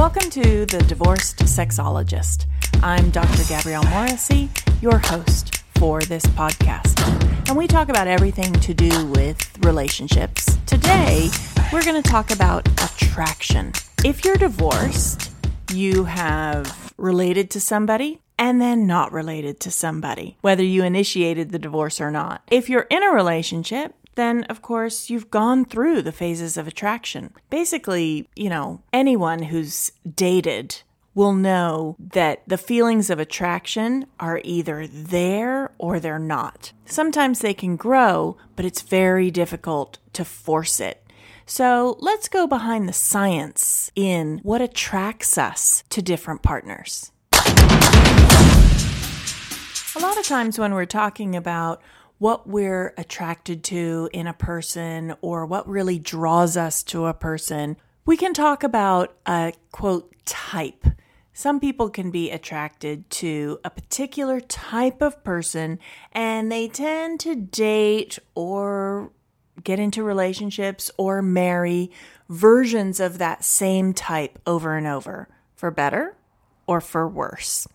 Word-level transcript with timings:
Welcome 0.00 0.30
to 0.30 0.64
The 0.64 0.82
Divorced 0.88 1.40
Sexologist. 1.40 2.46
I'm 2.82 3.10
Dr. 3.10 3.44
Gabrielle 3.46 3.84
Morrissey, 3.84 4.48
your 4.80 4.96
host 4.96 5.62
for 5.76 6.00
this 6.00 6.24
podcast. 6.24 6.98
And 7.46 7.54
we 7.54 7.66
talk 7.66 7.90
about 7.90 8.06
everything 8.06 8.50
to 8.50 8.72
do 8.72 9.04
with 9.08 9.62
relationships. 9.62 10.56
Today, 10.64 11.28
we're 11.70 11.84
going 11.84 12.02
to 12.02 12.10
talk 12.10 12.30
about 12.30 12.66
attraction. 12.82 13.72
If 14.02 14.24
you're 14.24 14.38
divorced, 14.38 15.32
you 15.70 16.04
have 16.04 16.94
related 16.96 17.50
to 17.50 17.60
somebody 17.60 18.22
and 18.38 18.58
then 18.58 18.86
not 18.86 19.12
related 19.12 19.60
to 19.60 19.70
somebody, 19.70 20.38
whether 20.40 20.64
you 20.64 20.82
initiated 20.82 21.50
the 21.50 21.58
divorce 21.58 22.00
or 22.00 22.10
not. 22.10 22.40
If 22.50 22.70
you're 22.70 22.86
in 22.88 23.02
a 23.02 23.10
relationship, 23.10 23.94
then 24.14 24.44
of 24.44 24.62
course 24.62 25.10
you've 25.10 25.30
gone 25.30 25.64
through 25.64 26.02
the 26.02 26.12
phases 26.12 26.56
of 26.56 26.66
attraction. 26.66 27.32
Basically, 27.48 28.28
you 28.36 28.48
know, 28.48 28.82
anyone 28.92 29.42
who's 29.44 29.92
dated 30.14 30.82
will 31.14 31.32
know 31.32 31.96
that 31.98 32.42
the 32.46 32.58
feelings 32.58 33.10
of 33.10 33.18
attraction 33.18 34.06
are 34.18 34.40
either 34.44 34.86
there 34.86 35.72
or 35.78 35.98
they're 35.98 36.18
not. 36.18 36.72
Sometimes 36.86 37.40
they 37.40 37.54
can 37.54 37.76
grow, 37.76 38.36
but 38.56 38.64
it's 38.64 38.82
very 38.82 39.30
difficult 39.30 39.98
to 40.12 40.24
force 40.24 40.80
it. 40.80 41.04
So 41.46 41.96
let's 41.98 42.28
go 42.28 42.46
behind 42.46 42.88
the 42.88 42.92
science 42.92 43.90
in 43.96 44.38
what 44.44 44.62
attracts 44.62 45.36
us 45.36 45.82
to 45.90 46.00
different 46.00 46.42
partners. 46.42 47.10
A 49.96 49.98
lot 49.98 50.16
of 50.16 50.24
times 50.24 50.56
when 50.56 50.72
we're 50.72 50.86
talking 50.86 51.34
about 51.34 51.82
what 52.20 52.46
we're 52.46 52.92
attracted 52.98 53.64
to 53.64 54.10
in 54.12 54.26
a 54.26 54.34
person 54.34 55.14
or 55.22 55.46
what 55.46 55.66
really 55.66 55.98
draws 55.98 56.54
us 56.54 56.82
to 56.82 57.06
a 57.06 57.14
person, 57.14 57.78
we 58.04 58.14
can 58.14 58.34
talk 58.34 58.62
about 58.62 59.16
a 59.24 59.54
quote 59.72 60.14
type. 60.26 60.84
Some 61.32 61.58
people 61.58 61.88
can 61.88 62.10
be 62.10 62.30
attracted 62.30 63.08
to 63.08 63.58
a 63.64 63.70
particular 63.70 64.38
type 64.38 65.00
of 65.00 65.24
person 65.24 65.78
and 66.12 66.52
they 66.52 66.68
tend 66.68 67.20
to 67.20 67.34
date 67.34 68.18
or 68.34 69.12
get 69.64 69.80
into 69.80 70.02
relationships 70.02 70.90
or 70.98 71.22
marry 71.22 71.90
versions 72.28 73.00
of 73.00 73.16
that 73.16 73.44
same 73.44 73.94
type 73.94 74.38
over 74.46 74.76
and 74.76 74.86
over, 74.86 75.26
for 75.54 75.70
better 75.70 76.16
or 76.66 76.82
for 76.82 77.08
worse. 77.08 77.66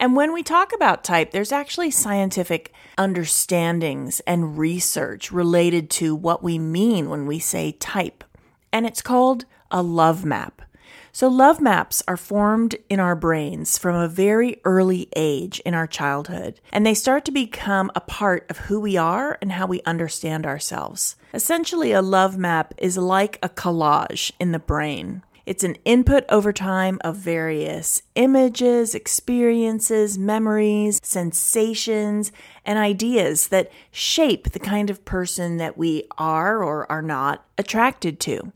And 0.00 0.14
when 0.14 0.32
we 0.32 0.42
talk 0.42 0.72
about 0.72 1.02
type, 1.02 1.32
there's 1.32 1.52
actually 1.52 1.90
scientific 1.90 2.72
understandings 2.96 4.20
and 4.20 4.56
research 4.56 5.32
related 5.32 5.90
to 5.90 6.14
what 6.14 6.42
we 6.42 6.58
mean 6.58 7.10
when 7.10 7.26
we 7.26 7.38
say 7.38 7.72
type. 7.72 8.24
And 8.72 8.86
it's 8.86 9.02
called 9.02 9.44
a 9.70 9.82
love 9.82 10.24
map. 10.24 10.62
So, 11.10 11.26
love 11.26 11.60
maps 11.60 12.02
are 12.06 12.16
formed 12.16 12.76
in 12.88 13.00
our 13.00 13.16
brains 13.16 13.76
from 13.76 13.96
a 13.96 14.06
very 14.06 14.60
early 14.64 15.08
age 15.16 15.58
in 15.60 15.74
our 15.74 15.86
childhood, 15.86 16.60
and 16.70 16.86
they 16.86 16.94
start 16.94 17.24
to 17.24 17.32
become 17.32 17.90
a 17.96 18.00
part 18.00 18.48
of 18.48 18.58
who 18.58 18.78
we 18.78 18.96
are 18.96 19.36
and 19.40 19.50
how 19.50 19.66
we 19.66 19.82
understand 19.82 20.46
ourselves. 20.46 21.16
Essentially, 21.34 21.90
a 21.90 22.02
love 22.02 22.38
map 22.38 22.72
is 22.78 22.96
like 22.96 23.38
a 23.42 23.48
collage 23.48 24.30
in 24.38 24.52
the 24.52 24.58
brain. 24.60 25.22
It's 25.48 25.64
an 25.64 25.76
input 25.86 26.26
over 26.28 26.52
time 26.52 26.98
of 27.00 27.16
various 27.16 28.02
images, 28.16 28.94
experiences, 28.94 30.18
memories, 30.18 31.00
sensations, 31.02 32.32
and 32.66 32.78
ideas 32.78 33.48
that 33.48 33.72
shape 33.90 34.50
the 34.50 34.58
kind 34.58 34.90
of 34.90 35.06
person 35.06 35.56
that 35.56 35.78
we 35.78 36.04
are 36.18 36.62
or 36.62 36.86
are 36.92 37.00
not 37.00 37.46
attracted 37.56 38.20
to. 38.20 38.52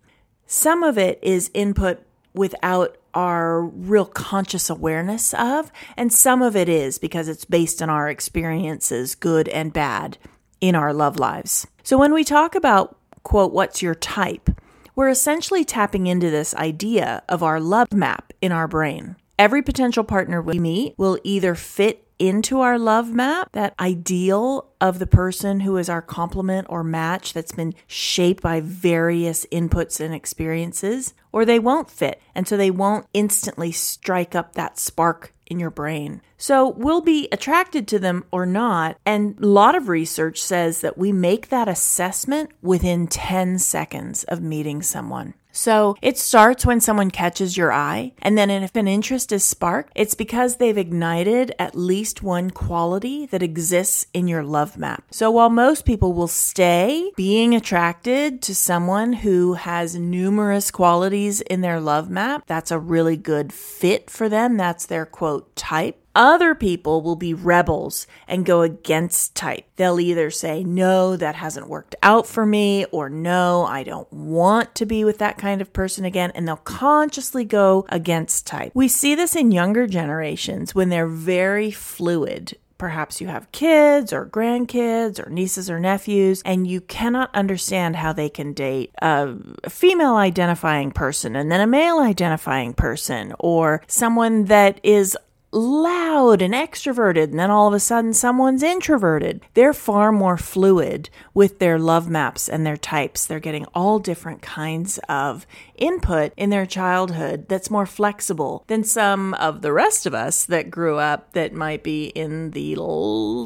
Some 0.46 0.82
of 0.82 0.98
it 0.98 1.18
is 1.22 1.50
input 1.54 2.02
without 2.34 2.98
our 3.14 3.62
real 3.62 4.04
conscious 4.04 4.68
awareness 4.68 5.32
of, 5.32 5.72
and 5.96 6.12
some 6.12 6.42
of 6.42 6.54
it 6.54 6.68
is 6.68 6.98
because 6.98 7.26
it's 7.26 7.46
based 7.46 7.80
on 7.80 7.88
our 7.88 8.10
experiences, 8.10 9.14
good 9.14 9.48
and 9.48 9.72
bad, 9.72 10.18
in 10.60 10.74
our 10.74 10.92
love 10.92 11.18
lives. 11.18 11.66
So 11.82 11.96
when 11.96 12.12
we 12.12 12.22
talk 12.22 12.54
about, 12.54 12.98
quote, 13.22 13.54
what's 13.54 13.80
your 13.80 13.94
type? 13.94 14.50
We're 14.94 15.08
essentially 15.08 15.64
tapping 15.64 16.06
into 16.06 16.30
this 16.30 16.54
idea 16.54 17.22
of 17.28 17.42
our 17.42 17.60
love 17.60 17.92
map 17.92 18.32
in 18.40 18.52
our 18.52 18.68
brain. 18.68 19.16
Every 19.38 19.62
potential 19.62 20.04
partner 20.04 20.40
we 20.40 20.58
meet 20.58 20.94
will 20.98 21.18
either 21.24 21.54
fit 21.54 22.06
into 22.18 22.60
our 22.60 22.78
love 22.78 23.12
map, 23.12 23.48
that 23.50 23.74
ideal 23.80 24.70
of 24.80 25.00
the 25.00 25.06
person 25.08 25.60
who 25.60 25.76
is 25.76 25.88
our 25.88 26.02
complement 26.02 26.66
or 26.70 26.84
match 26.84 27.32
that's 27.32 27.50
been 27.50 27.74
shaped 27.88 28.42
by 28.42 28.60
various 28.60 29.44
inputs 29.46 29.98
and 29.98 30.14
experiences, 30.14 31.14
or 31.32 31.44
they 31.44 31.58
won't 31.58 31.90
fit. 31.90 32.22
And 32.34 32.46
so 32.46 32.56
they 32.56 32.70
won't 32.70 33.06
instantly 33.12 33.72
strike 33.72 34.36
up 34.36 34.54
that 34.54 34.78
spark 34.78 35.34
in 35.52 35.60
your 35.60 35.70
brain. 35.70 36.20
So 36.36 36.70
we'll 36.70 37.02
be 37.02 37.28
attracted 37.30 37.86
to 37.88 38.00
them 38.00 38.24
or 38.32 38.44
not. 38.44 38.98
And 39.06 39.38
a 39.38 39.46
lot 39.46 39.76
of 39.76 39.88
research 39.88 40.42
says 40.42 40.80
that 40.80 40.98
we 40.98 41.12
make 41.12 41.50
that 41.50 41.68
assessment 41.68 42.50
within 42.60 43.06
10 43.06 43.60
seconds 43.60 44.24
of 44.24 44.42
meeting 44.42 44.82
someone. 44.82 45.34
So 45.52 45.96
it 46.02 46.18
starts 46.18 46.66
when 46.66 46.80
someone 46.80 47.10
catches 47.10 47.56
your 47.56 47.72
eye, 47.72 48.12
and 48.22 48.36
then 48.36 48.50
if 48.50 48.74
an 48.74 48.88
interest 48.88 49.32
is 49.32 49.44
sparked, 49.44 49.92
it's 49.94 50.14
because 50.14 50.56
they've 50.56 50.76
ignited 50.76 51.54
at 51.58 51.76
least 51.76 52.22
one 52.22 52.50
quality 52.50 53.26
that 53.26 53.42
exists 53.42 54.06
in 54.12 54.28
your 54.28 54.42
love 54.42 54.76
map. 54.78 55.04
So 55.10 55.30
while 55.30 55.50
most 55.50 55.84
people 55.84 56.12
will 56.12 56.28
stay 56.28 57.12
being 57.16 57.54
attracted 57.54 58.42
to 58.42 58.54
someone 58.54 59.12
who 59.12 59.54
has 59.54 59.94
numerous 59.94 60.70
qualities 60.70 61.40
in 61.42 61.60
their 61.60 61.80
love 61.80 62.10
map, 62.10 62.44
that's 62.46 62.70
a 62.70 62.78
really 62.78 63.16
good 63.16 63.52
fit 63.52 64.10
for 64.10 64.28
them. 64.28 64.56
That's 64.56 64.86
their 64.86 65.06
quote 65.06 65.54
type. 65.54 66.01
Other 66.14 66.54
people 66.54 67.02
will 67.02 67.16
be 67.16 67.34
rebels 67.34 68.06
and 68.28 68.44
go 68.44 68.62
against 68.62 69.34
type. 69.34 69.64
They'll 69.76 70.00
either 70.00 70.30
say, 70.30 70.62
no, 70.62 71.16
that 71.16 71.36
hasn't 71.36 71.68
worked 71.68 71.96
out 72.02 72.26
for 72.26 72.44
me, 72.44 72.84
or 72.86 73.08
no, 73.08 73.64
I 73.64 73.82
don't 73.82 74.12
want 74.12 74.74
to 74.76 74.86
be 74.86 75.04
with 75.04 75.18
that 75.18 75.38
kind 75.38 75.60
of 75.60 75.72
person 75.72 76.04
again. 76.04 76.32
And 76.34 76.46
they'll 76.46 76.56
consciously 76.56 77.44
go 77.44 77.86
against 77.88 78.46
type. 78.46 78.72
We 78.74 78.88
see 78.88 79.14
this 79.14 79.34
in 79.34 79.52
younger 79.52 79.86
generations 79.86 80.74
when 80.74 80.90
they're 80.90 81.06
very 81.06 81.70
fluid 81.70 82.56
Perhaps 82.82 83.20
you 83.20 83.28
have 83.28 83.52
kids 83.52 84.12
or 84.12 84.26
grandkids 84.26 85.24
or 85.24 85.30
nieces 85.30 85.70
or 85.70 85.78
nephews, 85.78 86.42
and 86.44 86.66
you 86.66 86.80
cannot 86.80 87.32
understand 87.32 87.94
how 87.94 88.12
they 88.12 88.28
can 88.28 88.52
date 88.54 88.90
a 89.00 89.36
female 89.68 90.16
identifying 90.16 90.90
person 90.90 91.36
and 91.36 91.48
then 91.52 91.60
a 91.60 91.66
male 91.68 92.00
identifying 92.00 92.74
person, 92.74 93.34
or 93.38 93.82
someone 93.86 94.46
that 94.46 94.80
is 94.82 95.16
loud 95.52 96.40
and 96.40 96.54
extroverted, 96.54 97.24
and 97.24 97.38
then 97.38 97.50
all 97.50 97.68
of 97.68 97.74
a 97.74 97.80
sudden 97.80 98.12
someone's 98.12 98.62
introverted. 98.62 99.42
They're 99.54 99.74
far 99.74 100.10
more 100.10 100.36
fluid 100.36 101.10
with 101.34 101.58
their 101.58 101.78
love 101.78 102.08
maps 102.08 102.48
and 102.48 102.66
their 102.66 102.76
types. 102.76 103.26
They're 103.26 103.38
getting 103.38 103.66
all 103.74 103.98
different 103.98 104.42
kinds 104.42 104.98
of 105.08 105.46
input 105.76 106.32
in 106.36 106.50
their 106.50 106.66
childhood 106.66 107.48
that's 107.48 107.70
more 107.70 107.86
flexible 107.86 108.64
than 108.66 108.84
some 108.84 109.34
of 109.34 109.62
the 109.62 109.72
rest 109.72 110.06
of 110.06 110.14
us 110.14 110.44
that 110.46 110.70
grew 110.70 110.98
up 110.98 111.32
that 111.32 111.52
might 111.52 111.82
be 111.82 112.06
in 112.06 112.52
the 112.52 112.76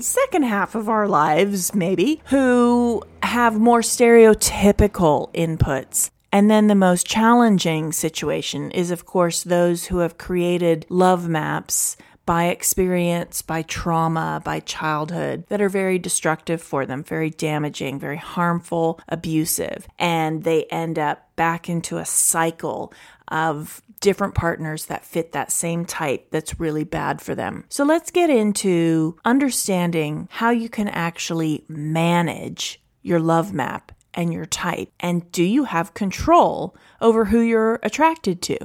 second 0.03 0.45
half 0.45 0.75
of 0.75 0.89
our 0.89 1.09
lives, 1.09 1.75
maybe, 1.75 2.23
who 2.27 3.03
have 3.23 3.59
more 3.59 3.81
stereotypical 3.81 5.33
inputs. 5.35 6.11
And 6.33 6.51
then 6.51 6.67
the 6.67 6.75
most 6.75 7.07
challenging 7.07 7.93
situation 7.93 8.71
is, 8.73 8.91
of 8.91 9.07
course, 9.07 9.43
those 9.43 9.87
who 9.87 9.99
have 9.99 10.19
created 10.19 10.87
love 10.89 11.29
maps 11.29 11.97
by 12.27 12.47
experience, 12.47 13.41
by 13.41 13.63
trauma, 13.63 14.43
by 14.45 14.59
childhood 14.61 15.45
that 15.49 15.63
are 15.63 15.69
very 15.69 15.99
destructive 15.99 16.61
for 16.61 16.85
them, 16.85 17.05
very 17.05 17.31
damaging, 17.31 18.01
very 18.01 18.17
harmful, 18.17 19.01
abusive. 19.09 19.87
And 19.99 20.43
they 20.43 20.65
end 20.65 20.99
up 20.99 21.35
back 21.37 21.69
into 21.69 21.99
a 21.99 22.05
cycle 22.05 22.93
of 23.29 23.81
different 24.01 24.35
partners 24.35 24.87
that 24.87 25.05
fit 25.05 25.33
that 25.33 25.51
same 25.51 25.85
type 25.85 26.29
that's 26.31 26.61
really 26.61 26.85
bad 26.85 27.23
for 27.23 27.35
them. 27.35 27.65
So 27.69 27.85
let's 27.85 28.11
get 28.11 28.29
into 28.29 29.17
understanding 29.25 30.29
how 30.31 30.51
you 30.51 30.69
can 30.69 30.89
actually 30.89 31.65
manage 31.69 32.83
your 33.03 33.21
love 33.21 33.53
map 33.53 33.93
and 34.17 34.33
your 34.33 34.47
type? 34.47 34.91
And 34.99 35.31
do 35.31 35.45
you 35.45 35.65
have 35.65 35.95
control 35.95 36.75
over 37.01 37.27
who 37.27 37.41
you're 37.41 37.79
attracted 37.83 38.43
to? 38.43 38.59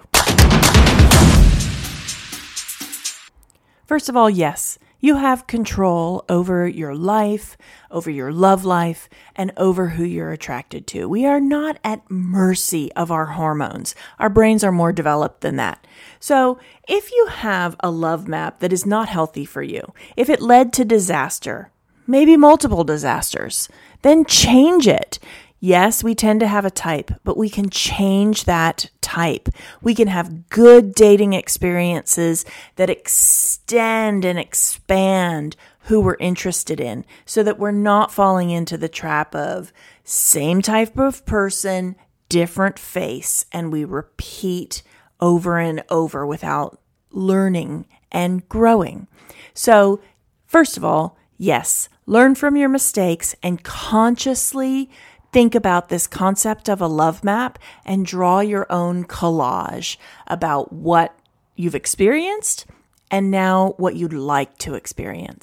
First 3.85 4.07
of 4.07 4.15
all, 4.15 4.29
yes, 4.29 4.79
you 5.03 5.15
have 5.15 5.47
control 5.47 6.23
over 6.29 6.67
your 6.67 6.95
life, 6.95 7.57
over 7.89 8.09
your 8.09 8.31
love 8.31 8.63
life, 8.63 9.09
and 9.35 9.51
over 9.57 9.89
who 9.89 10.03
you're 10.03 10.31
attracted 10.31 10.85
to. 10.87 11.09
We 11.09 11.25
are 11.25 11.39
not 11.39 11.79
at 11.83 12.09
mercy 12.09 12.93
of 12.93 13.11
our 13.11 13.25
hormones. 13.25 13.95
Our 14.19 14.29
brains 14.29 14.63
are 14.63 14.71
more 14.71 14.93
developed 14.93 15.41
than 15.41 15.55
that. 15.55 15.85
So, 16.19 16.59
if 16.87 17.11
you 17.11 17.25
have 17.31 17.75
a 17.79 17.89
love 17.89 18.27
map 18.27 18.59
that 18.59 18.71
is 18.71 18.85
not 18.85 19.09
healthy 19.09 19.43
for 19.43 19.63
you, 19.63 19.91
if 20.15 20.29
it 20.29 20.39
led 20.39 20.71
to 20.73 20.85
disaster, 20.85 21.71
maybe 22.05 22.37
multiple 22.37 22.83
disasters, 22.83 23.69
then 24.01 24.25
change 24.25 24.87
it. 24.87 25.19
Yes, 25.63 26.03
we 26.03 26.15
tend 26.15 26.39
to 26.39 26.47
have 26.47 26.65
a 26.65 26.71
type, 26.71 27.11
but 27.23 27.37
we 27.37 27.47
can 27.47 27.69
change 27.69 28.45
that 28.45 28.89
type. 28.99 29.47
We 29.79 29.93
can 29.93 30.07
have 30.07 30.49
good 30.49 30.95
dating 30.95 31.33
experiences 31.33 32.45
that 32.77 32.89
extend 32.89 34.25
and 34.25 34.39
expand 34.39 35.55
who 35.81 35.99
we're 36.01 36.17
interested 36.19 36.79
in 36.79 37.05
so 37.25 37.43
that 37.43 37.59
we're 37.59 37.71
not 37.71 38.11
falling 38.11 38.49
into 38.49 38.75
the 38.75 38.89
trap 38.89 39.35
of 39.35 39.71
same 40.03 40.63
type 40.63 40.97
of 40.97 41.25
person, 41.27 41.95
different 42.27 42.79
face, 42.79 43.45
and 43.51 43.71
we 43.71 43.85
repeat 43.85 44.81
over 45.19 45.59
and 45.59 45.83
over 45.89 46.25
without 46.25 46.81
learning 47.11 47.85
and 48.11 48.47
growing. 48.49 49.07
So, 49.53 49.99
first 50.45 50.75
of 50.75 50.83
all, 50.83 51.17
yes, 51.37 51.87
learn 52.11 52.35
from 52.35 52.57
your 52.57 52.67
mistakes 52.67 53.33
and 53.41 53.63
consciously 53.63 54.89
think 55.31 55.55
about 55.55 55.87
this 55.87 56.07
concept 56.07 56.67
of 56.67 56.81
a 56.81 56.87
love 56.87 57.23
map 57.23 57.57
and 57.85 58.05
draw 58.05 58.41
your 58.41 58.69
own 58.69 59.05
collage 59.05 59.95
about 60.27 60.73
what 60.73 61.17
you've 61.55 61.73
experienced 61.73 62.65
and 63.09 63.31
now 63.31 63.73
what 63.77 63.95
you'd 63.95 64.11
like 64.11 64.57
to 64.57 64.73
experience. 64.73 65.39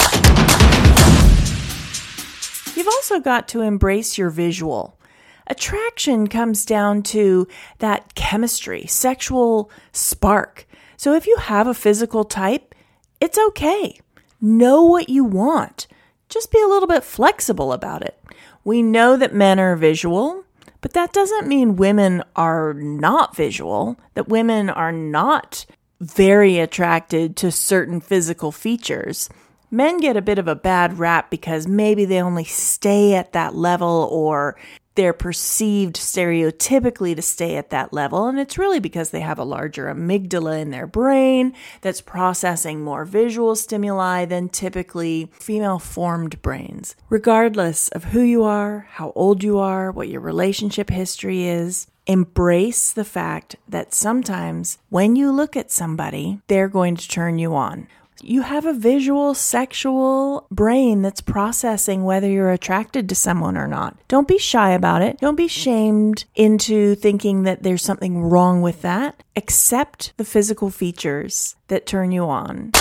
You've 2.77 2.87
also 2.87 3.19
got 3.19 3.49
to 3.49 3.63
embrace 3.63 4.19
your 4.19 4.29
visual. 4.29 4.99
Attraction 5.47 6.27
comes 6.27 6.67
down 6.67 7.03
to 7.05 7.49
that 7.79 8.15
chemistry, 8.15 8.85
sexual 8.87 9.71
spark. 9.93 10.69
So 10.99 11.15
if 11.15 11.27
you 11.27 11.39
have 11.39 11.67
a 11.67 11.73
physical 11.73 12.25
type, 12.25 12.75
it's 13.23 13.39
okay. 13.39 13.99
Know 14.39 14.83
what 14.83 15.09
you 15.09 15.25
want. 15.25 15.87
Just 16.29 16.53
be 16.53 16.61
a 16.61 16.69
little 16.69 16.89
bit 16.89 17.05
flexible 17.05 17.73
about 17.73 18.03
it. 18.03 18.23
We 18.65 18.83
know 18.83 19.17
that 19.17 19.35
men 19.35 19.59
are 19.59 19.77
visual, 19.77 20.45
but 20.81 20.93
that 20.93 21.13
doesn't 21.13 21.49
mean 21.49 21.77
women 21.77 22.23
are 22.37 22.75
not 22.75 23.35
visual, 23.35 23.99
that 24.15 24.29
women 24.29 24.69
are 24.69 24.93
not 24.93 25.65
very 26.01 26.59
attracted 26.59 27.37
to 27.37 27.51
certain 27.51 28.01
physical 28.01 28.53
features. 28.53 29.29
Men 29.71 29.99
get 29.99 30.17
a 30.17 30.23
bit 30.23 30.39
of 30.39 30.49
a 30.49 30.55
bad 30.55 30.99
rap 30.99 31.31
because 31.31 31.67
maybe 31.67 32.05
they 32.05 32.23
only 32.23 32.45
stay 32.45 33.15
at 33.15 33.33
that 33.33 33.55
level 33.55 34.09
or 34.11 34.57
they're 34.99 35.13
perceived 35.13 35.95
stereotypically 35.95 37.15
to 37.15 37.23
stay 37.23 37.55
at 37.55 37.71
that 37.71 37.93
level. 37.93 38.27
And 38.27 38.37
it's 38.37 38.59
really 38.59 38.81
because 38.81 39.11
they 39.11 39.21
have 39.21 39.39
a 39.39 39.45
larger 39.45 39.87
amygdala 39.87 40.61
in 40.61 40.73
their 40.73 40.89
brain 40.89 41.55
that's 41.83 42.01
processing 42.01 42.83
more 42.83 43.05
visual 43.05 43.55
stimuli 43.55 44.25
than 44.25 44.49
typically 44.49 45.31
female 45.33 45.79
formed 45.79 46.43
brains. 46.43 46.97
Regardless 47.11 47.89
of 47.91 48.07
who 48.07 48.23
you 48.23 48.43
are, 48.43 48.89
how 48.91 49.13
old 49.15 49.45
you 49.45 49.59
are, 49.59 49.93
what 49.93 50.09
your 50.09 50.21
relationship 50.21 50.91
history 50.91 51.47
is, 51.47 51.87
embrace 52.09 52.91
the 52.93 53.05
fact 53.05 53.55
that 53.69 53.95
sometimes 53.95 54.79
when 54.89 55.15
you 55.15 55.31
look 55.31 55.57
at 55.57 55.71
somebody, 55.71 56.41
they're 56.49 56.67
going 56.67 56.97
to 56.97 57.09
turn 57.09 57.39
you 57.39 57.55
on. 57.55 57.87
You 58.23 58.43
have 58.43 58.67
a 58.67 58.73
visual, 58.73 59.33
sexual 59.33 60.49
brain 60.51 61.03
that's 61.03 61.21
processing 61.21 62.03
whether 62.03 62.29
you're 62.29 62.51
attracted 62.51 63.09
to 63.09 63.15
someone 63.15 63.57
or 63.57 63.69
not. 63.69 63.97
Don't 64.09 64.27
be 64.27 64.39
shy 64.39 64.71
about 64.71 65.03
it. 65.03 65.19
Don't 65.21 65.37
be 65.37 65.47
shamed 65.47 66.25
into 66.35 66.97
thinking 66.97 67.45
that 67.45 67.63
there's 67.63 67.83
something 67.83 68.21
wrong 68.21 68.61
with 68.61 68.83
that. 68.83 69.23
Accept 69.37 70.15
the 70.17 70.25
physical 70.25 70.69
features 70.69 71.55
that 71.69 71.87
turn 71.87 72.11
you 72.11 72.25
on. 72.25 72.73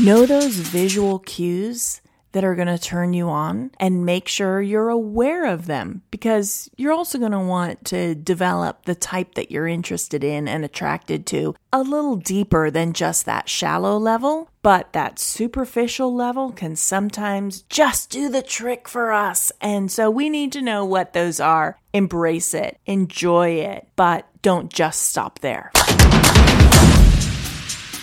Know 0.00 0.24
those 0.24 0.54
visual 0.54 1.18
cues 1.18 2.00
that 2.32 2.44
are 2.44 2.54
going 2.54 2.68
to 2.68 2.78
turn 2.78 3.12
you 3.12 3.28
on 3.28 3.70
and 3.78 4.04
make 4.04 4.28
sure 4.28 4.60
you're 4.60 4.88
aware 4.88 5.46
of 5.46 5.66
them 5.66 6.02
because 6.10 6.68
you're 6.76 6.92
also 6.92 7.18
going 7.18 7.32
to 7.32 7.38
want 7.38 7.84
to 7.86 8.14
develop 8.14 8.84
the 8.84 8.94
type 8.94 9.34
that 9.34 9.50
you're 9.50 9.66
interested 9.66 10.24
in 10.24 10.48
and 10.48 10.64
attracted 10.64 11.26
to 11.26 11.54
a 11.72 11.82
little 11.82 12.16
deeper 12.16 12.70
than 12.70 12.92
just 12.92 13.24
that 13.24 13.48
shallow 13.48 13.96
level. 13.98 14.50
But 14.62 14.92
that 14.92 15.18
superficial 15.18 16.14
level 16.14 16.52
can 16.52 16.76
sometimes 16.76 17.62
just 17.62 18.10
do 18.10 18.28
the 18.28 18.42
trick 18.42 18.88
for 18.88 19.12
us. 19.12 19.50
And 19.60 19.90
so 19.90 20.10
we 20.10 20.30
need 20.30 20.52
to 20.52 20.62
know 20.62 20.84
what 20.84 21.12
those 21.12 21.40
are, 21.40 21.78
embrace 21.92 22.54
it, 22.54 22.78
enjoy 22.86 23.50
it, 23.60 23.88
but 23.96 24.26
don't 24.42 24.72
just 24.72 25.02
stop 25.02 25.40
there. 25.40 25.72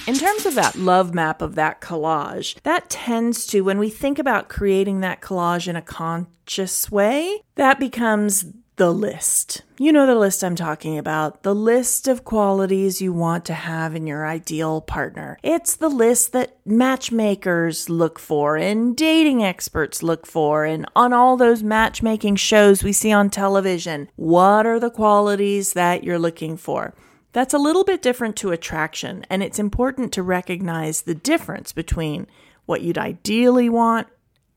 In 0.10 0.16
terms 0.16 0.48
of 0.48 0.56
that 0.56 0.76
love 0.76 1.14
map 1.14 1.40
of 1.40 1.54
that 1.54 1.82
collage, 1.82 2.60
that 2.64 2.90
tends 2.90 3.46
to, 3.46 3.62
when 3.62 3.78
we 3.78 3.92
think 3.92 4.18
about 4.18 4.50
creating 4.50 5.02
that 5.02 5.22
collage 5.22 5.68
in 5.68 5.76
a 5.76 5.84
conscious 5.84 6.90
way, 6.90 7.44
that 7.58 7.80
becomes 7.80 8.46
the 8.78 8.92
list. 8.92 9.62
You 9.78 9.92
know 9.92 10.08
the 10.08 10.16
list 10.16 10.44
I'm 10.44 10.56
talking 10.56 10.98
about. 10.98 11.44
The 11.44 11.54
list 11.54 12.08
of 12.08 12.24
qualities 12.24 13.04
you 13.04 13.14
want 13.14 13.46
to 13.46 13.54
have 13.54 13.94
in 13.94 14.08
your 14.08 14.26
ideal 14.26 14.82
partner. 14.82 15.38
It's 15.44 15.76
the 15.76 15.90
list 15.90 16.32
that 16.32 16.58
matchmakers 16.66 17.88
look 17.88 18.18
for 18.18 18.58
and 18.58 18.98
dating 18.98 19.44
experts 19.44 20.02
look 20.02 20.26
for 20.26 20.66
and 20.66 20.88
on 20.96 21.14
all 21.14 21.38
those 21.38 21.62
matchmaking 21.62 22.38
shows 22.38 22.84
we 22.84 22.94
see 22.94 23.12
on 23.12 23.30
television. 23.30 24.10
What 24.16 24.66
are 24.66 24.80
the 24.80 24.90
qualities 24.90 25.74
that 25.74 26.04
you're 26.04 26.18
looking 26.18 26.58
for? 26.58 26.96
That's 27.32 27.54
a 27.54 27.60
little 27.60 27.84
bit 27.84 28.02
different 28.02 28.36
to 28.38 28.52
attraction, 28.52 29.26
and 29.30 29.44
it's 29.44 29.60
important 29.60 30.12
to 30.14 30.24
recognize 30.24 31.02
the 31.02 31.16
difference 31.16 31.72
between 31.72 32.28
what 32.66 32.82
you'd 32.82 32.98
ideally 32.98 33.70
want 33.70 34.08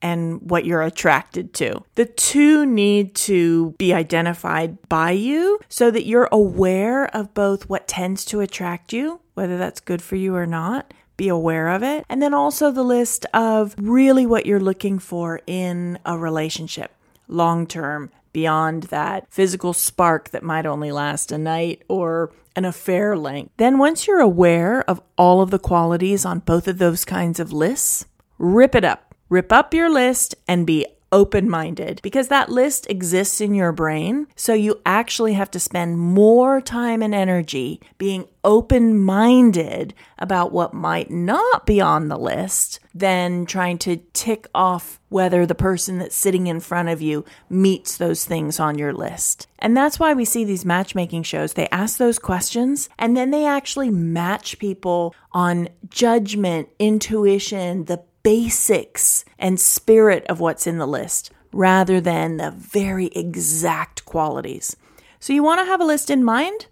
and 0.02 0.50
what 0.50 0.64
you're 0.64 0.82
attracted 0.82 1.54
to. 1.54 1.84
The 1.94 2.06
two 2.06 2.66
need 2.66 3.14
to 3.14 3.70
be 3.78 3.94
identified 3.94 4.88
by 4.88 5.12
you 5.12 5.60
so 5.68 5.90
that 5.90 6.06
you're 6.06 6.28
aware 6.32 7.06
of 7.14 7.34
both 7.34 7.68
what 7.68 7.86
tends 7.86 8.24
to 8.26 8.40
attract 8.40 8.92
you, 8.92 9.20
whether 9.34 9.56
that's 9.56 9.80
good 9.80 10.02
for 10.02 10.16
you 10.16 10.34
or 10.34 10.46
not. 10.46 10.92
Be 11.16 11.28
aware 11.28 11.68
of 11.68 11.82
it. 11.82 12.04
And 12.08 12.20
then 12.20 12.34
also 12.34 12.70
the 12.70 12.82
list 12.82 13.26
of 13.32 13.76
really 13.78 14.26
what 14.26 14.44
you're 14.44 14.58
looking 14.58 14.98
for 14.98 15.40
in 15.46 15.98
a 16.04 16.18
relationship 16.18 16.90
long 17.28 17.66
term, 17.66 18.10
beyond 18.32 18.84
that 18.84 19.26
physical 19.30 19.72
spark 19.72 20.30
that 20.30 20.42
might 20.42 20.66
only 20.66 20.92
last 20.92 21.32
a 21.32 21.38
night 21.38 21.82
or 21.88 22.32
an 22.56 22.64
affair 22.64 23.16
length. 23.16 23.52
Then, 23.56 23.78
once 23.78 24.06
you're 24.06 24.20
aware 24.20 24.88
of 24.88 25.00
all 25.16 25.40
of 25.40 25.50
the 25.50 25.58
qualities 25.58 26.24
on 26.24 26.40
both 26.40 26.68
of 26.68 26.78
those 26.78 27.04
kinds 27.04 27.40
of 27.40 27.52
lists, 27.52 28.06
rip 28.38 28.74
it 28.74 28.84
up. 28.84 29.14
Rip 29.28 29.52
up 29.52 29.72
your 29.72 29.90
list 29.90 30.34
and 30.46 30.66
be 30.66 30.86
open 31.12 31.48
minded 31.48 32.00
because 32.02 32.28
that 32.28 32.48
list 32.48 32.88
exists 32.90 33.40
in 33.40 33.54
your 33.54 33.70
brain. 33.70 34.26
So 34.34 34.54
you 34.54 34.80
actually 34.84 35.34
have 35.34 35.50
to 35.52 35.60
spend 35.60 35.98
more 35.98 36.60
time 36.60 37.02
and 37.02 37.14
energy 37.14 37.80
being 37.98 38.26
open 38.44 38.98
minded 38.98 39.94
about 40.18 40.52
what 40.52 40.74
might 40.74 41.10
not 41.10 41.64
be 41.66 41.80
on 41.80 42.08
the 42.08 42.18
list 42.18 42.80
than 42.94 43.46
trying 43.46 43.78
to 43.78 43.98
tick 44.12 44.46
off 44.54 44.98
whether 45.08 45.46
the 45.46 45.54
person 45.54 45.98
that's 45.98 46.16
sitting 46.16 46.46
in 46.46 46.58
front 46.58 46.88
of 46.88 47.00
you 47.00 47.24
meets 47.48 47.96
those 47.96 48.24
things 48.24 48.58
on 48.58 48.78
your 48.78 48.92
list. 48.92 49.46
And 49.58 49.76
that's 49.76 50.00
why 50.00 50.14
we 50.14 50.24
see 50.24 50.44
these 50.44 50.64
matchmaking 50.64 51.22
shows. 51.22 51.52
They 51.52 51.68
ask 51.68 51.98
those 51.98 52.18
questions 52.18 52.88
and 52.98 53.16
then 53.16 53.30
they 53.30 53.44
actually 53.44 53.90
match 53.90 54.58
people 54.58 55.14
on 55.32 55.68
judgment, 55.88 56.68
intuition, 56.78 57.84
the 57.84 58.02
basics 58.22 59.24
and 59.38 59.58
spirit 59.58 60.24
of 60.28 60.40
what's 60.40 60.66
in 60.66 60.78
the 60.78 60.86
list 60.86 61.30
rather 61.52 62.00
than 62.00 62.36
the 62.36 62.50
very 62.50 63.06
exact 63.08 64.04
qualities. 64.04 64.76
So 65.20 65.32
you 65.32 65.42
want 65.42 65.60
to 65.60 65.66
have 65.66 65.80
a 65.80 65.84
list 65.84 66.10
in 66.10 66.24
mind 66.24 66.66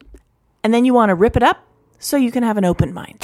and 0.63 0.75
then 0.75 0.85
you 0.85 0.95
want 0.95 1.11
to 1.11 1.15
rip 1.15 1.37
it 1.37 1.43
up 1.43 1.67
so 1.99 2.17
you 2.17 2.33
can 2.33 2.43
have 2.43 2.57
an 2.57 2.65
open 2.65 2.93
mind. 2.93 3.21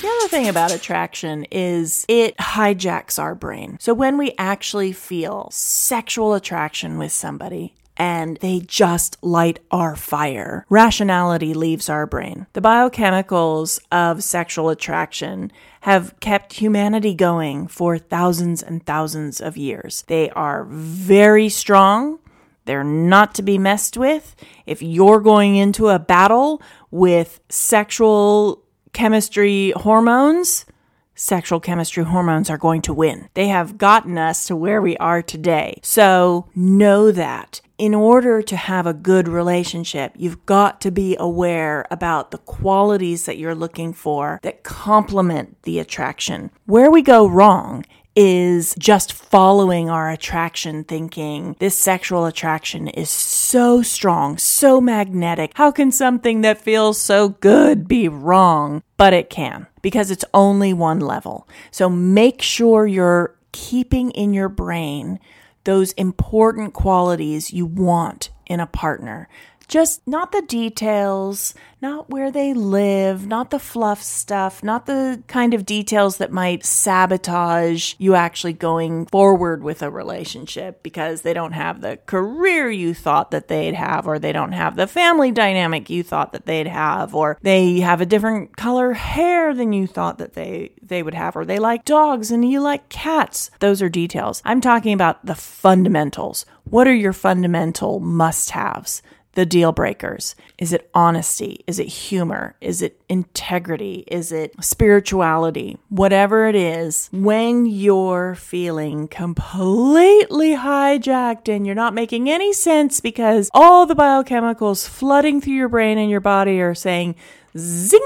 The 0.00 0.08
other 0.08 0.28
thing 0.28 0.48
about 0.48 0.72
attraction 0.72 1.44
is 1.50 2.04
it 2.08 2.36
hijacks 2.36 3.18
our 3.18 3.34
brain. 3.34 3.76
So 3.80 3.92
when 3.92 4.18
we 4.18 4.34
actually 4.38 4.92
feel 4.92 5.48
sexual 5.50 6.34
attraction 6.34 6.98
with 6.98 7.12
somebody, 7.12 7.74
and 7.96 8.36
they 8.38 8.60
just 8.60 9.16
light 9.22 9.58
our 9.70 9.96
fire. 9.96 10.66
Rationality 10.68 11.54
leaves 11.54 11.88
our 11.88 12.06
brain. 12.06 12.46
The 12.52 12.60
biochemicals 12.60 13.80
of 13.90 14.22
sexual 14.22 14.68
attraction 14.68 15.50
have 15.82 16.18
kept 16.20 16.54
humanity 16.54 17.14
going 17.14 17.68
for 17.68 17.98
thousands 17.98 18.62
and 18.62 18.84
thousands 18.84 19.40
of 19.40 19.56
years. 19.56 20.02
They 20.08 20.30
are 20.30 20.64
very 20.64 21.48
strong. 21.48 22.18
They're 22.64 22.84
not 22.84 23.34
to 23.36 23.42
be 23.42 23.58
messed 23.58 23.96
with. 23.96 24.34
If 24.66 24.82
you're 24.82 25.20
going 25.20 25.56
into 25.56 25.88
a 25.88 25.98
battle 25.98 26.60
with 26.90 27.40
sexual 27.48 28.64
chemistry 28.92 29.72
hormones, 29.76 30.66
sexual 31.16 31.58
chemistry 31.58 32.04
hormones 32.04 32.48
are 32.48 32.58
going 32.58 32.82
to 32.82 32.94
win. 32.94 33.28
They 33.34 33.48
have 33.48 33.78
gotten 33.78 34.16
us 34.16 34.46
to 34.46 34.54
where 34.54 34.80
we 34.80 34.96
are 34.98 35.22
today. 35.22 35.80
So 35.82 36.48
know 36.54 37.10
that 37.10 37.60
in 37.78 37.94
order 37.94 38.40
to 38.42 38.56
have 38.56 38.86
a 38.86 38.94
good 38.94 39.28
relationship, 39.28 40.12
you've 40.16 40.46
got 40.46 40.80
to 40.82 40.90
be 40.90 41.16
aware 41.18 41.86
about 41.90 42.30
the 42.30 42.38
qualities 42.38 43.26
that 43.26 43.38
you're 43.38 43.54
looking 43.54 43.92
for 43.92 44.40
that 44.42 44.62
complement 44.62 45.62
the 45.64 45.78
attraction. 45.78 46.50
Where 46.66 46.90
we 46.90 47.02
go 47.02 47.26
wrong 47.26 47.84
is 48.16 48.74
just 48.78 49.12
following 49.12 49.90
our 49.90 50.10
attraction, 50.10 50.82
thinking 50.82 51.54
this 51.58 51.76
sexual 51.76 52.24
attraction 52.24 52.88
is 52.88 53.10
so 53.10 53.82
strong, 53.82 54.38
so 54.38 54.80
magnetic. 54.80 55.52
How 55.54 55.70
can 55.70 55.92
something 55.92 56.40
that 56.40 56.60
feels 56.60 56.98
so 56.98 57.28
good 57.28 57.86
be 57.86 58.08
wrong? 58.08 58.82
But 58.96 59.12
it 59.12 59.28
can 59.28 59.66
because 59.82 60.10
it's 60.10 60.24
only 60.32 60.72
one 60.72 61.00
level. 61.00 61.46
So 61.70 61.90
make 61.90 62.40
sure 62.40 62.86
you're 62.86 63.36
keeping 63.52 64.10
in 64.12 64.32
your 64.32 64.48
brain 64.48 65.20
those 65.64 65.92
important 65.92 66.72
qualities 66.72 67.52
you 67.52 67.66
want 67.66 68.30
in 68.46 68.60
a 68.60 68.66
partner 68.66 69.28
just 69.68 70.06
not 70.06 70.32
the 70.32 70.42
details, 70.42 71.54
not 71.82 72.08
where 72.08 72.30
they 72.30 72.54
live, 72.54 73.26
not 73.26 73.50
the 73.50 73.58
fluff 73.58 74.02
stuff, 74.02 74.62
not 74.62 74.86
the 74.86 75.22
kind 75.26 75.54
of 75.54 75.66
details 75.66 76.16
that 76.18 76.32
might 76.32 76.64
sabotage 76.64 77.94
you 77.98 78.14
actually 78.14 78.52
going 78.52 79.06
forward 79.06 79.62
with 79.62 79.82
a 79.82 79.90
relationship 79.90 80.82
because 80.82 81.22
they 81.22 81.34
don't 81.34 81.52
have 81.52 81.80
the 81.80 81.98
career 82.06 82.70
you 82.70 82.94
thought 82.94 83.30
that 83.30 83.48
they'd 83.48 83.74
have, 83.74 84.06
or 84.06 84.18
they 84.18 84.32
don't 84.32 84.52
have 84.52 84.76
the 84.76 84.86
family 84.86 85.30
dynamic 85.30 85.90
you 85.90 86.02
thought 86.02 86.32
that 86.32 86.46
they'd 86.46 86.66
have, 86.66 87.14
or 87.14 87.38
they 87.42 87.80
have 87.80 88.00
a 88.00 88.06
different 88.06 88.56
color 88.56 88.92
hair 88.92 89.52
than 89.54 89.72
you 89.72 89.86
thought 89.86 90.18
that 90.18 90.34
they, 90.34 90.72
they 90.82 91.02
would 91.02 91.14
have, 91.14 91.36
or 91.36 91.44
they 91.44 91.58
like 91.58 91.84
dogs 91.84 92.30
and 92.30 92.48
you 92.48 92.60
like 92.60 92.88
cats. 92.88 93.50
Those 93.58 93.82
are 93.82 93.88
details. 93.88 94.40
I'm 94.44 94.60
talking 94.60 94.92
about 94.92 95.24
the 95.24 95.34
fundamentals. 95.34 96.46
What 96.64 96.88
are 96.88 96.94
your 96.94 97.12
fundamental 97.12 98.00
must 98.00 98.50
haves? 98.50 99.02
The 99.36 99.46
deal 99.46 99.70
breakers? 99.70 100.34
Is 100.58 100.72
it 100.72 100.90
honesty? 100.94 101.62
Is 101.66 101.78
it 101.78 101.86
humor? 101.86 102.56
Is 102.60 102.82
it 102.82 103.00
integrity? 103.08 104.02
Is 104.08 104.32
it 104.32 104.52
spirituality? 104.64 105.78
Whatever 105.90 106.48
it 106.48 106.56
is, 106.56 107.08
when 107.12 107.66
you're 107.66 108.34
feeling 108.34 109.06
completely 109.08 110.56
hijacked 110.56 111.54
and 111.54 111.66
you're 111.66 111.74
not 111.74 111.94
making 111.94 112.28
any 112.28 112.52
sense 112.52 113.00
because 113.00 113.50
all 113.52 113.86
the 113.86 113.94
biochemicals 113.94 114.88
flooding 114.88 115.40
through 115.40 115.54
your 115.54 115.68
brain 115.68 115.98
and 115.98 116.10
your 116.10 116.20
body 116.20 116.60
are 116.60 116.74
saying, 116.74 117.14
zing, 117.56 118.00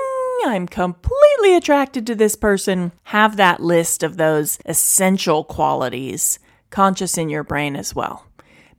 I'm 0.44 0.66
completely 0.66 1.54
attracted 1.54 2.08
to 2.08 2.16
this 2.16 2.34
person, 2.34 2.90
have 3.04 3.36
that 3.36 3.60
list 3.60 4.02
of 4.02 4.16
those 4.16 4.58
essential 4.66 5.44
qualities 5.44 6.40
conscious 6.70 7.16
in 7.16 7.28
your 7.28 7.44
brain 7.44 7.76
as 7.76 7.94
well. 7.94 8.26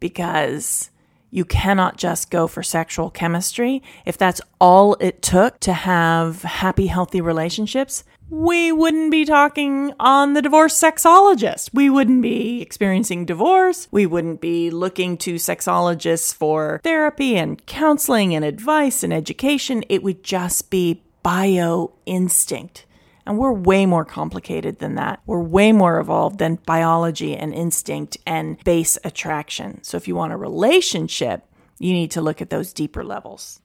Because 0.02 0.91
you 1.32 1.46
cannot 1.46 1.98
just 1.98 2.30
go 2.30 2.46
for 2.46 2.62
sexual 2.62 3.10
chemistry. 3.10 3.82
If 4.06 4.18
that's 4.18 4.42
all 4.60 4.96
it 5.00 5.22
took 5.22 5.60
to 5.62 5.74
have 5.74 6.44
happy, 6.44 6.88
healthy 6.88 7.22
relationships, 7.22 8.04
we 8.30 8.72
wouldn't 8.72 9.12
be 9.12 9.26
talking 9.26 9.94
on 10.00 10.34
the 10.34 10.42
divorce 10.42 10.80
sexologist. 10.80 11.74
We 11.74 11.90
wouldn't 11.90 12.22
be 12.22 12.62
experiencing 12.62 13.26
divorce. 13.26 13.88
We 13.92 14.06
wouldn't 14.06 14.40
be 14.40 14.70
looking 14.70 15.18
to 15.20 15.36
sexologists 15.36 16.34
for 16.34 16.80
therapy 16.84 17.36
and 17.38 17.66
counseling 17.66 18.34
and 18.36 18.46
advice 18.46 19.04
and 19.04 19.12
education. 19.14 19.84
It 19.90 20.04
would 20.04 20.24
just 20.24 20.70
be 20.70 21.02
bio 21.24 21.94
instinct. 22.06 22.86
And 23.32 23.40
we're 23.40 23.54
way 23.54 23.86
more 23.86 24.04
complicated 24.04 24.80
than 24.80 24.96
that. 24.96 25.22
We're 25.26 25.40
way 25.40 25.72
more 25.72 26.02
evolved 26.02 26.38
than 26.38 26.60
biology 26.66 27.34
and 27.34 27.54
instinct 27.54 28.18
and 28.28 28.62
base 28.66 28.98
attraction. 29.06 29.82
So 29.84 29.96
if 29.96 30.06
you 30.06 30.16
want 30.16 30.34
a 30.34 30.36
relationship, 30.38 31.46
you 31.80 31.94
need 31.94 32.12
to 32.12 32.22
look 32.22 32.42
at 32.42 32.50
those 32.50 32.74
deeper 32.74 33.06
levels. 33.06 33.62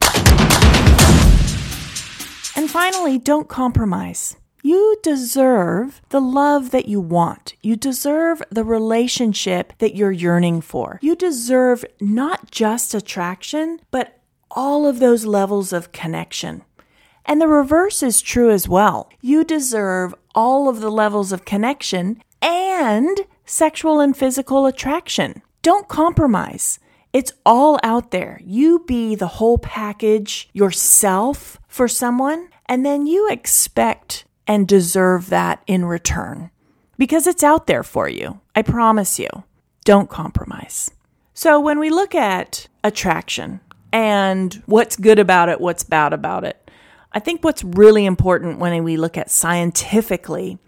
And 2.54 2.70
finally, 2.70 3.18
don't 3.18 3.48
compromise. 3.48 4.36
You 4.62 4.98
deserve 5.02 6.00
the 6.10 6.20
love 6.20 6.70
that 6.70 6.86
you 6.86 7.00
want. 7.00 7.54
You 7.60 7.74
deserve 7.74 8.40
the 8.50 8.62
relationship 8.62 9.72
that 9.78 9.96
you're 9.96 10.12
yearning 10.12 10.60
for. 10.60 11.00
You 11.02 11.16
deserve 11.16 11.84
not 12.00 12.52
just 12.52 12.94
attraction, 12.94 13.80
but 13.90 14.20
all 14.48 14.86
of 14.86 15.00
those 15.00 15.24
levels 15.26 15.72
of 15.72 15.90
connection. 15.90 16.62
And 17.26 17.40
the 17.40 17.48
reverse 17.48 18.02
is 18.02 18.22
true 18.22 18.50
as 18.50 18.68
well. 18.68 19.10
You 19.20 19.44
deserve 19.44 20.14
all 20.34 20.68
of 20.68 20.80
the 20.80 20.90
levels 20.90 21.32
of 21.32 21.44
connection 21.44 22.22
and 22.40 23.20
sexual 23.44 24.00
and 24.00 24.16
physical 24.16 24.66
attraction. 24.66 25.42
Don't 25.62 25.88
compromise. 25.88 26.78
It's 27.12 27.32
all 27.44 27.80
out 27.82 28.12
there. 28.12 28.40
You 28.44 28.84
be 28.86 29.14
the 29.14 29.26
whole 29.26 29.58
package 29.58 30.48
yourself 30.52 31.58
for 31.66 31.88
someone, 31.88 32.48
and 32.66 32.86
then 32.86 33.06
you 33.06 33.28
expect 33.28 34.24
and 34.46 34.68
deserve 34.68 35.28
that 35.30 35.62
in 35.66 35.84
return 35.84 36.50
because 36.98 37.26
it's 37.26 37.42
out 37.42 37.66
there 37.66 37.82
for 37.82 38.08
you. 38.08 38.40
I 38.54 38.62
promise 38.62 39.18
you. 39.18 39.28
Don't 39.84 40.10
compromise. 40.10 40.90
So, 41.34 41.60
when 41.60 41.78
we 41.78 41.90
look 41.90 42.14
at 42.14 42.66
attraction 42.82 43.60
and 43.92 44.62
what's 44.66 44.96
good 44.96 45.18
about 45.18 45.48
it, 45.48 45.60
what's 45.60 45.84
bad 45.84 46.12
about 46.12 46.44
it, 46.44 46.65
I 47.16 47.18
think 47.18 47.42
what's 47.42 47.64
really 47.64 48.04
important 48.04 48.58
when 48.58 48.84
we 48.84 48.98
look 48.98 49.16
at 49.16 49.30
scientifically, 49.30 50.58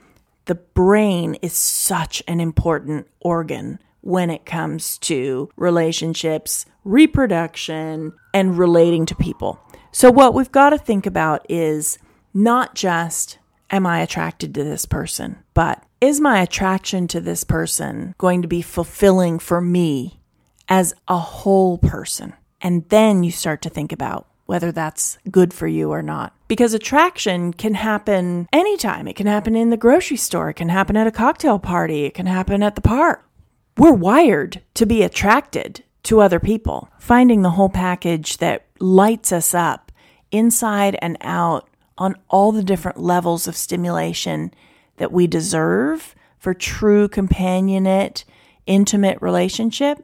the 0.47 0.55
brain 0.55 1.35
is 1.43 1.53
such 1.53 2.23
an 2.27 2.41
important 2.41 3.07
organ 3.21 3.79
when 4.01 4.31
it 4.31 4.47
comes 4.47 4.97
to 5.01 5.51
relationships, 5.57 6.65
reproduction, 6.85 8.15
and 8.33 8.57
relating 8.57 9.05
to 9.05 9.15
people. 9.15 9.61
So, 9.93 10.11
what 10.11 10.33
we've 10.33 10.51
got 10.51 10.71
to 10.71 10.79
think 10.79 11.05
about 11.05 11.45
is 11.51 11.99
not 12.33 12.75
just, 12.75 13.37
am 13.71 13.87
I 13.87 14.01
attracted 14.01 14.55
to 14.55 14.65
this 14.65 14.87
person, 14.87 15.41
but 15.53 15.85
is 16.01 16.19
my 16.19 16.41
attraction 16.41 17.09
to 17.09 17.21
this 17.21 17.45
person 17.45 18.15
going 18.17 18.41
to 18.41 18.49
be 18.49 18.63
fulfilling 18.63 19.39
for 19.39 19.61
me 19.61 20.19
as 20.67 20.95
a 21.09 21.19
whole 21.19 21.77
person? 21.77 22.33
And 22.63 22.89
then 22.89 23.23
you 23.23 23.33
start 23.33 23.61
to 23.63 23.69
think 23.69 23.93
about 23.93 24.29
whether 24.49 24.73
that's 24.73 25.19
good 25.31 25.53
for 25.53 25.67
you 25.67 25.91
or 25.91 26.01
not. 26.01 26.35
Because 26.49 26.73
attraction 26.73 27.53
can 27.53 27.75
happen 27.75 28.49
anytime. 28.51 29.07
It 29.07 29.15
can 29.15 29.27
happen 29.27 29.55
in 29.55 29.69
the 29.69 29.77
grocery 29.77 30.17
store, 30.17 30.49
it 30.49 30.55
can 30.55 30.71
happen 30.71 30.97
at 30.97 31.07
a 31.07 31.13
cocktail 31.13 31.59
party, 31.59 32.07
it 32.07 32.15
can 32.15 32.25
happen 32.25 32.63
at 32.63 32.75
the 32.75 32.81
park. 32.81 33.29
We're 33.77 33.93
wired 33.93 34.63
to 34.73 34.87
be 34.87 35.03
attracted 35.03 35.85
to 36.05 36.21
other 36.21 36.41
people. 36.41 36.89
Finding 36.99 37.43
the 37.43 37.51
whole 37.51 37.69
package 37.69 38.39
that 38.39 38.65
lights 38.79 39.33
us 39.33 39.53
up 39.53 39.93
inside 40.31 40.97
and 41.03 41.19
out 41.21 41.69
on 41.99 42.17
all 42.31 42.51
the 42.51 42.65
different 42.65 42.99
levels 42.99 43.47
of 43.47 43.55
stimulation 43.55 44.55
that 44.97 45.13
we 45.13 45.27
deserve 45.27 46.15
for 46.39 46.55
true 46.55 47.07
companionate, 47.07 48.25
intimate 48.65 49.21
relationship. 49.21 50.03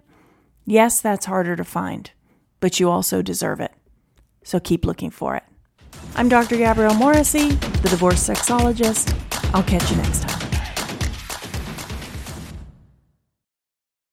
Yes, 0.66 1.00
that's 1.00 1.24
harder 1.24 1.56
to 1.56 1.64
find, 1.64 2.10
but 2.60 2.78
you 2.78 2.90
also 2.90 3.22
deserve 3.22 3.60
it 3.60 3.72
so 4.44 4.60
keep 4.60 4.84
looking 4.84 5.10
for 5.10 5.34
it. 5.34 5.42
I'm 6.14 6.28
Dr. 6.28 6.56
Gabrielle 6.56 6.94
Morrissey, 6.94 7.50
the 7.50 7.88
divorce 7.88 8.28
sexologist. 8.28 9.12
I'll 9.52 9.64
catch 9.64 9.90
you 9.90 9.96
next 9.96 10.22
time. 10.22 10.33